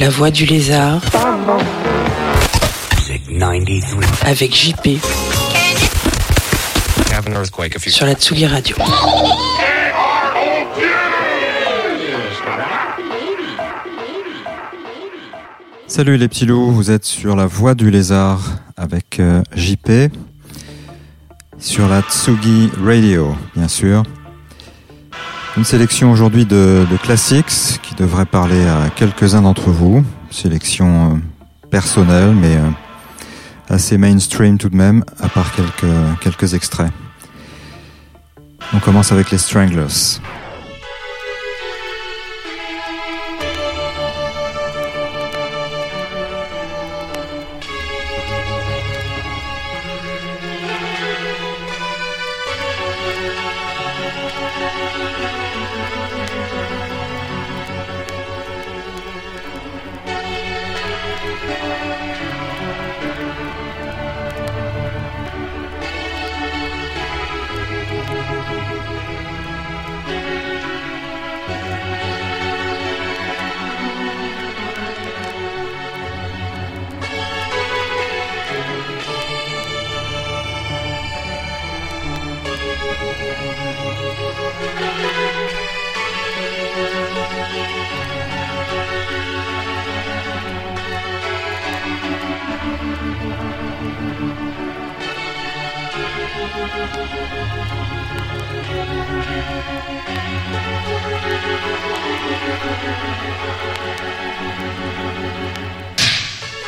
La 0.00 0.08
voix 0.10 0.30
du 0.30 0.46
lézard. 0.46 1.00
Avec 4.24 4.54
JP 4.54 5.00
have 7.12 7.26
an 7.26 7.36
earthquake 7.36 7.74
if 7.74 7.84
you 7.84 7.92
sur 7.92 8.06
la 8.06 8.14
Tsugi 8.14 8.46
Radio. 8.46 8.76
Salut 15.86 16.16
les 16.16 16.28
petits 16.28 16.46
loups, 16.46 16.72
vous 16.72 16.90
êtes 16.90 17.04
sur 17.04 17.36
la 17.36 17.46
voie 17.46 17.74
du 17.74 17.90
lézard 17.90 18.40
avec 18.76 19.20
euh, 19.20 19.42
JP 19.54 20.10
sur 21.58 21.86
la 21.86 22.00
Tsugi 22.00 22.70
Radio, 22.82 23.36
bien 23.54 23.68
sûr. 23.68 24.02
Une 25.54 25.64
sélection 25.64 26.10
aujourd'hui 26.10 26.46
de, 26.46 26.86
de 26.90 26.96
classics 26.96 27.78
qui 27.82 27.94
devrait 27.94 28.24
parler 28.24 28.64
à 28.66 28.88
quelques-uns 28.88 29.42
d'entre 29.42 29.68
vous. 29.70 30.02
Sélection 30.30 31.12
euh, 31.12 31.18
personnelle, 31.68 32.34
mais 32.34 32.56
euh, 32.56 32.70
assez 33.68 33.98
mainstream 33.98 34.56
tout 34.56 34.70
de 34.70 34.76
même, 34.76 35.04
à 35.20 35.28
part 35.28 35.52
quelques, 35.54 35.92
quelques 36.22 36.54
extraits. 36.54 36.90
On 38.72 38.78
commence 38.78 39.12
avec 39.12 39.30
les 39.30 39.36
Stranglers. 39.36 40.20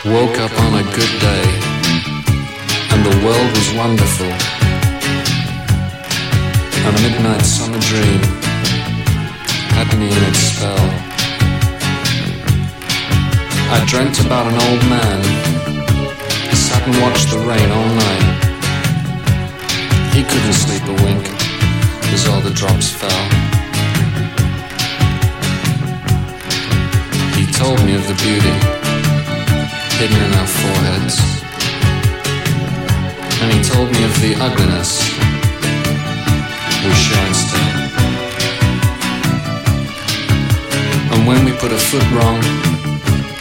Woke 0.07 0.39
up 0.39 0.53
on 0.61 0.75
a 0.75 0.83
good 0.83 1.19
day, 1.19 1.45
and 2.93 3.01
the 3.07 3.17
world 3.25 3.51
was 3.57 3.73
wonderful. 3.73 4.29
A 6.85 6.93
midnight 7.01 7.41
summer 7.41 7.79
dream 7.79 8.21
had 9.73 9.89
me 9.99 10.09
in 10.09 10.23
its 10.29 10.41
spell. 10.41 10.85
I 13.73 13.83
dreamt 13.89 14.21
about 14.21 14.47
an 14.47 14.61
old 14.69 14.83
man 14.91 15.23
sat 16.55 16.87
and 16.87 17.01
watched 17.01 17.31
the 17.31 17.39
rain 17.39 17.71
all 17.73 17.89
night. 18.05 18.27
He 20.13 20.23
couldn't 20.23 20.53
sleep 20.53 20.85
a 20.85 21.03
wink 21.03 21.25
as 22.13 22.29
all 22.29 22.43
the 22.43 22.51
drops 22.51 22.91
fell. 22.91 23.25
He 27.39 27.51
told 27.51 27.83
me 27.87 27.95
of 27.95 28.07
the 28.07 28.15
beauty 28.23 28.84
hidden 29.99 30.21
in 30.27 30.33
our 30.41 30.47
foreheads. 30.47 31.17
And 33.43 33.49
he 33.53 33.61
told 33.63 33.89
me 33.95 34.01
of 34.05 34.15
the 34.25 34.33
ugliness 34.47 34.91
we 36.85 36.93
show 37.07 37.23
instead. 37.31 37.75
And 41.13 41.21
when 41.29 41.45
we 41.45 41.53
put 41.63 41.71
a 41.71 41.79
foot 41.79 42.07
wrong, 42.17 42.41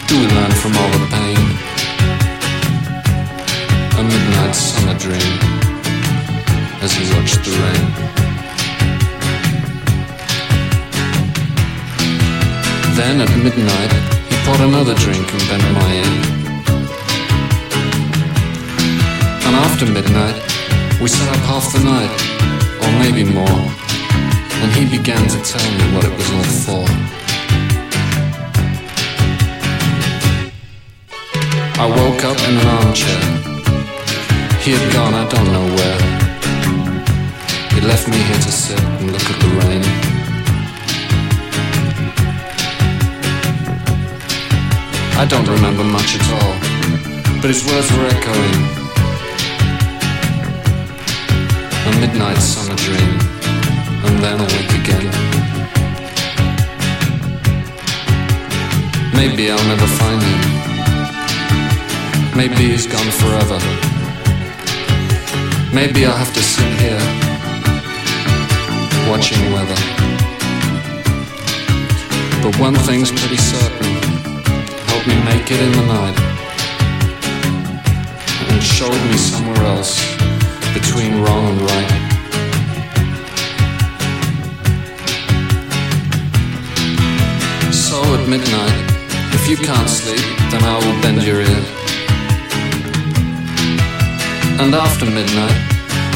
do 0.08 0.14
we 0.22 0.28
learn 0.38 0.53
from 0.62 0.74
all 0.78 0.91
the 0.96 1.03
pain? 1.16 1.44
A 4.00 4.03
midnight 4.03 4.56
summer 4.56 4.97
dream 5.00 5.34
as 6.85 6.91
he 6.94 7.03
watched 7.16 7.41
the 7.46 7.53
rain. 7.64 7.85
Then 12.96 13.22
at 13.22 13.31
midnight, 13.44 13.94
he 14.30 14.35
poured 14.46 14.62
another 14.62 14.94
drink 14.96 15.25
and 15.34 15.44
bent 15.50 15.64
my 15.74 15.94
ear. 15.94 16.42
After 19.53 19.86
midnight, 19.86 20.36
we 21.00 21.08
sat 21.08 21.30
up 21.30 21.44
half 21.46 21.72
the 21.74 21.84
night, 21.84 22.09
or 22.81 22.90
maybe 23.03 23.24
more. 23.24 23.62
And 24.62 24.72
he 24.74 24.86
began 24.97 25.28
to 25.28 25.40
tell 25.44 25.68
me 25.78 25.86
what 25.94 26.06
it 26.06 26.14
was 26.18 26.30
all 26.34 26.50
for. 26.66 26.86
I 31.80 31.86
woke 31.86 32.24
up 32.24 32.40
in 32.47 32.58
an 32.58 32.68
armchair. 32.80 33.22
He 34.64 34.72
had 34.72 34.94
gone, 34.94 35.14
I 35.14 35.28
don't 35.30 35.50
know 35.52 35.68
where. 35.78 36.02
He 37.74 37.81
left 37.81 38.08
me 38.08 38.18
here 38.18 38.41
to 38.47 38.52
sit 38.52 38.80
and 38.80 39.12
look 39.12 39.28
at 39.34 39.40
the 39.40 39.50
rain. 39.59 39.84
I 45.16 45.25
don't 45.25 45.47
remember 45.47 45.84
much 45.84 46.16
at 46.16 46.25
all, 46.38 46.53
but 47.41 47.50
his 47.50 47.66
words 47.66 47.91
were 47.91 48.08
echoing. 48.08 48.82
A 51.85 51.91
midnight 51.99 52.38
summer 52.38 52.75
dream, 52.75 53.19
and 54.05 54.16
then 54.23 54.39
awake 54.39 54.73
again. 54.81 55.07
Maybe 59.13 59.51
I'll 59.51 59.67
never 59.67 59.88
find 60.01 60.22
him. 60.22 60.41
Maybe 62.38 62.72
he's 62.72 62.88
gone 62.88 63.11
forever. 63.22 63.59
Maybe 65.73 66.05
I'll 66.05 66.16
have 66.16 66.33
to 66.33 66.41
sit 66.41 66.72
here, 66.83 67.03
watching 69.09 69.52
weather. 69.52 69.81
But 72.43 72.59
one 72.59 72.75
thing's 72.75 73.11
pretty 73.11 73.37
certain 73.37 73.93
help 74.87 75.08
me 75.08 75.16
make 75.25 75.52
it 75.52 75.59
in 75.59 75.72
the 75.72 75.85
night 75.87 76.17
and 78.49 78.61
show 78.63 78.90
me 78.90 79.17
somewhere 79.17 79.63
else 79.66 80.12
between 80.73 81.22
wrong 81.22 81.46
and 81.52 81.61
right. 81.61 81.91
So 87.72 87.97
at 88.16 88.28
midnight, 88.28 88.78
if 89.37 89.49
you 89.49 89.58
can't 89.58 89.90
sleep, 89.90 90.25
then 90.52 90.64
I 90.64 90.75
will 90.84 91.02
bend 91.02 91.23
your 91.23 91.41
ear. 91.41 91.64
And 94.61 94.73
after 94.73 95.05
midnight, 95.05 95.59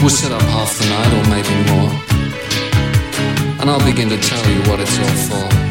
we'll 0.01 0.09
sit 0.09 0.31
up 0.31 0.41
half 0.41 0.77
the 0.79 0.85
night 0.95 1.11
or 1.17 1.23
maybe 1.35 1.55
more. 1.71 1.93
And 3.59 3.69
I'll 3.69 3.85
begin 3.85 4.09
to 4.09 4.17
tell 4.17 4.49
you 4.49 4.61
what 4.69 4.79
it's 4.79 4.97
all 4.99 5.17
for. 5.29 5.66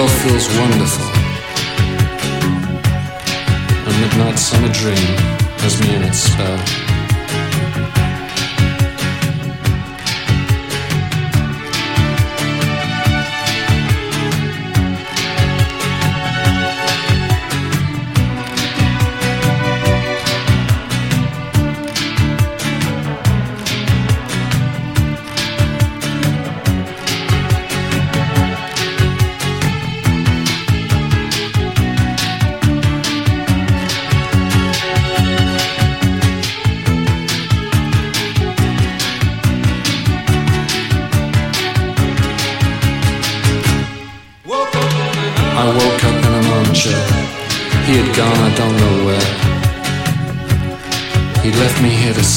World 0.00 0.10
feels 0.22 0.48
wonderful. 0.58 1.04
A 3.86 4.00
midnight 4.00 4.38
summer 4.38 4.72
dream 4.72 5.16
has 5.60 5.78
me 5.80 5.94
in 5.94 6.02
its 6.02 6.18
spell. 6.18 6.89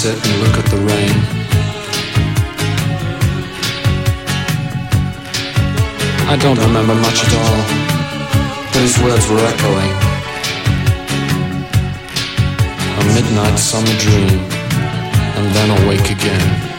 Sit 0.04 0.28
and 0.28 0.40
look 0.44 0.58
at 0.58 0.66
the 0.66 0.78
rain. 0.92 1.16
I 6.28 6.36
don't 6.44 6.60
remember 6.60 6.96
much 6.96 7.20
at 7.26 7.32
all, 7.42 7.60
but 8.72 8.82
his 8.82 8.98
words 9.00 9.26
were 9.32 9.44
echoing. 9.54 9.94
A 13.00 13.04
midnight 13.16 13.58
summer 13.58 13.96
dream, 14.06 14.40
and 15.38 15.46
then 15.56 15.70
awake 15.86 16.12
again. 16.12 16.73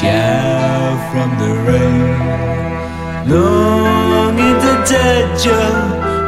shower 0.00 0.96
from 1.12 1.30
the 1.42 1.52
rain. 1.68 2.08
Long 3.32 4.34
into 4.48 4.72
Tejo, 4.90 5.62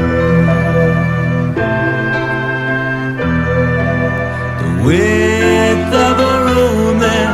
The 4.61 4.71
width 4.87 5.93
of 6.09 6.17
a 6.33 6.35
room 6.49 6.95
that 7.07 7.31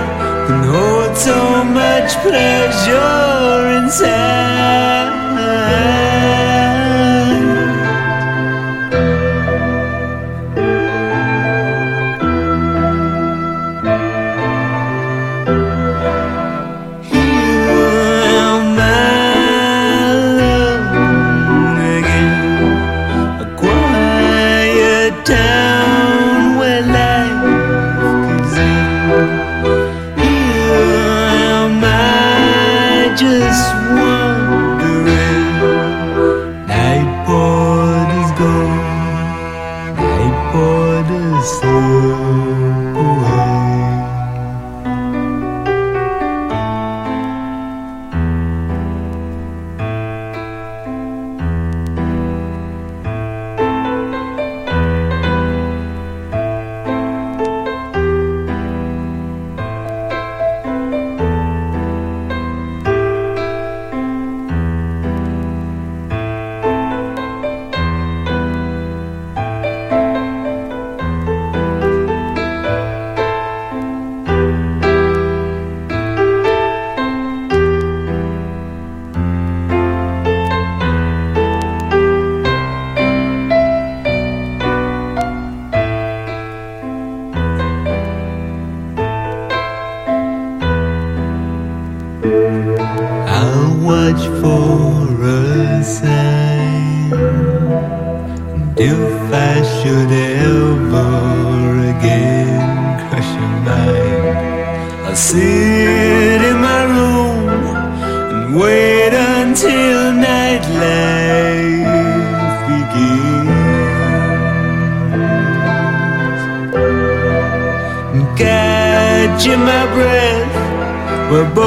can 0.47 0.63
hold 0.73 1.13
so 1.17 1.39
much 1.81 2.11
pleasure 2.27 3.59
inside. 3.79 4.35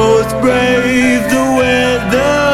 Both 0.07 0.31
brave. 0.41 1.23
The 1.33 1.43
weather 1.57 2.46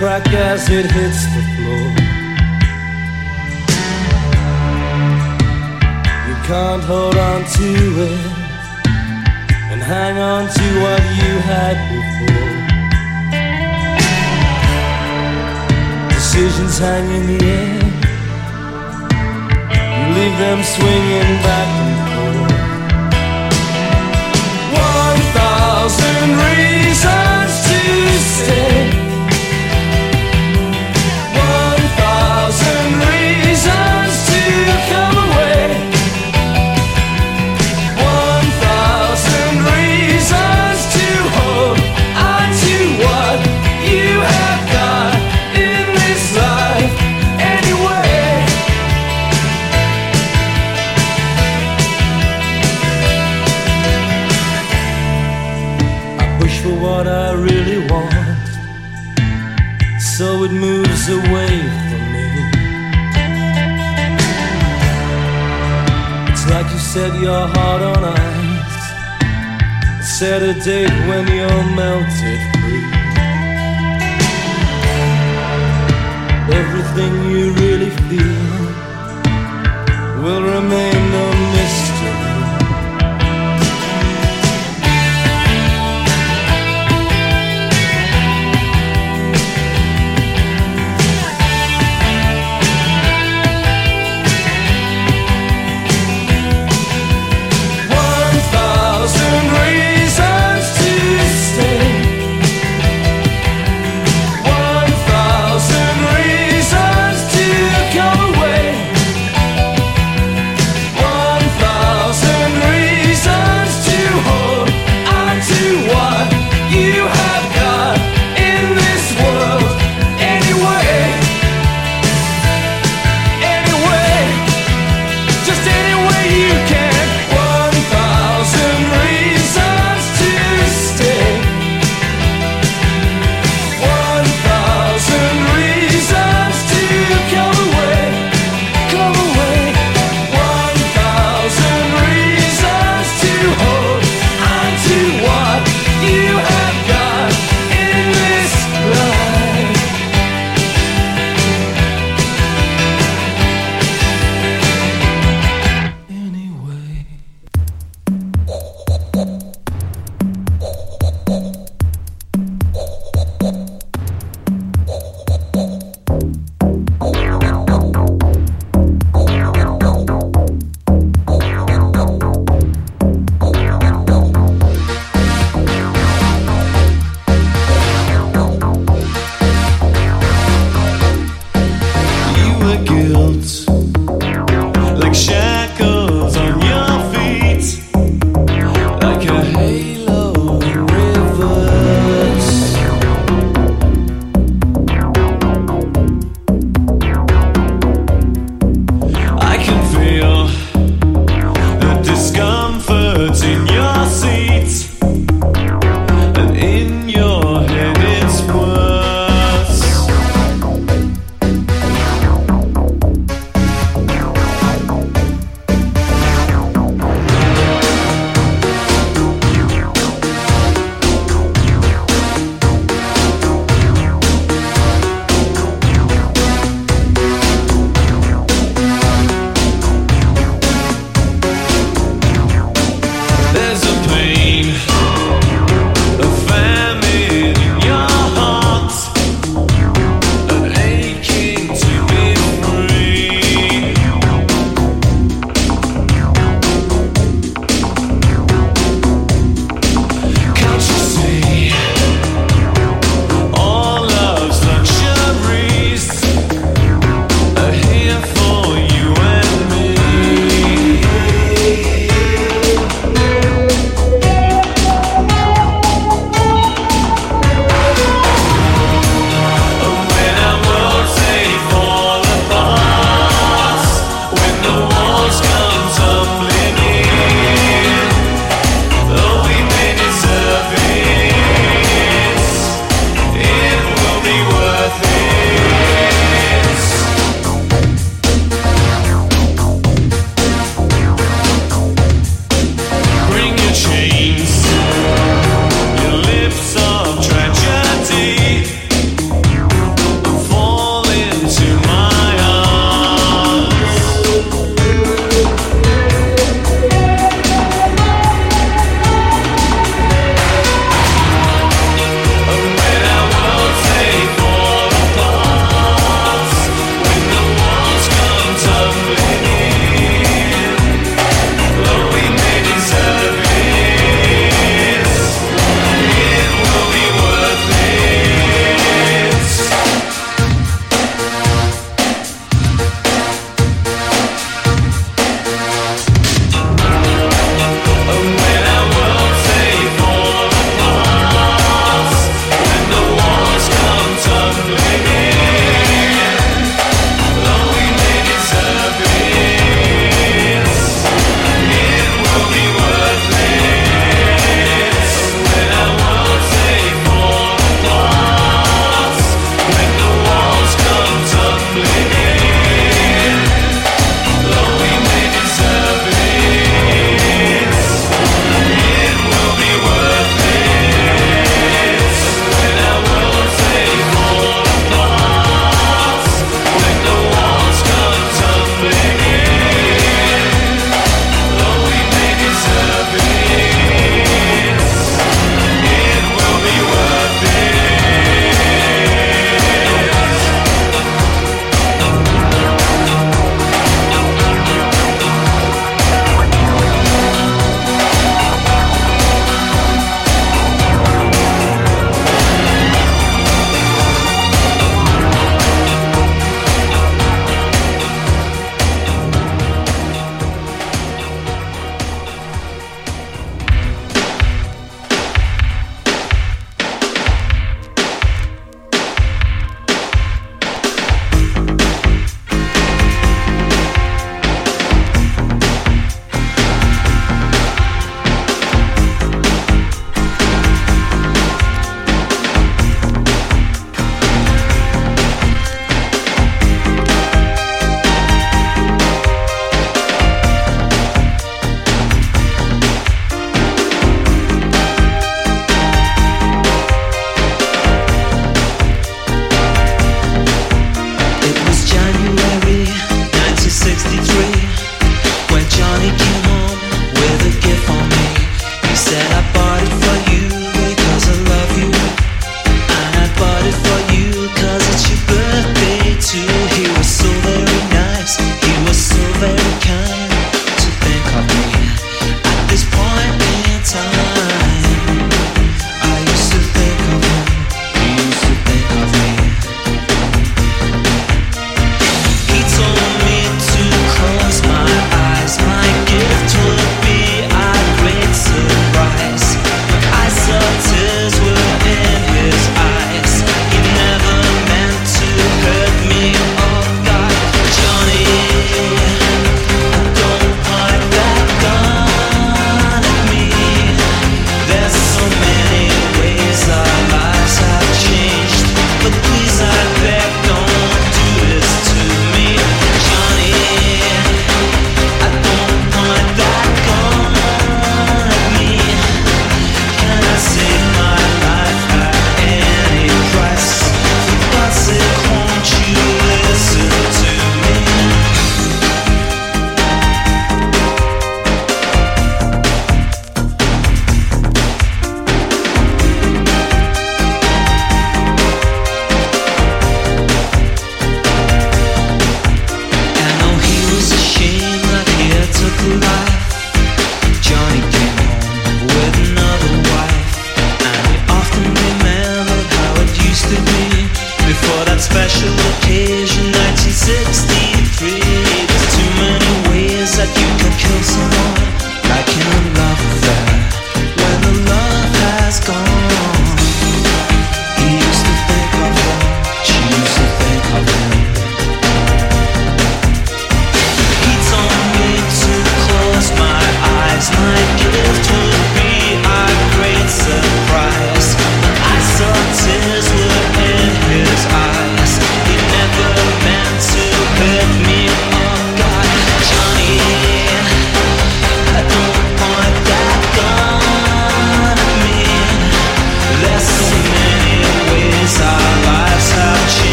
crack 0.00 0.26
as 0.32 0.66
it 0.70 0.90
hits 0.90 1.29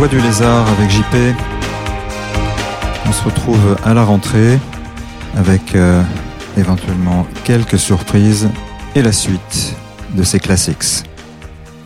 voix 0.00 0.08
du 0.08 0.18
lézard 0.18 0.66
avec 0.66 0.88
JP. 0.88 1.14
On 3.06 3.12
se 3.12 3.22
retrouve 3.22 3.76
à 3.84 3.92
la 3.92 4.02
rentrée 4.02 4.58
avec 5.36 5.74
euh, 5.74 6.02
éventuellement 6.56 7.26
quelques 7.44 7.78
surprises 7.78 8.48
et 8.94 9.02
la 9.02 9.12
suite 9.12 9.76
de 10.16 10.22
ces 10.22 10.40
classiques. 10.40 11.04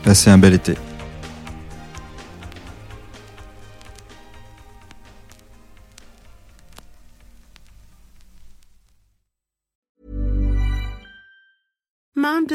Passez 0.04 0.30
un 0.30 0.38
bel 0.38 0.54
été. 0.54 0.76